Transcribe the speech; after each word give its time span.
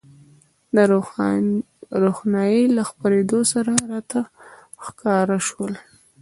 د 0.75 0.77
روښنایۍ 2.05 2.63
له 2.75 2.83
خپرېدو 2.89 3.39
سره 3.53 3.71
راته 3.91 4.19
ښکاره 4.85 5.37
شول. 5.47 5.73